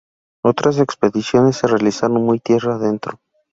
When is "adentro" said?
2.73-3.19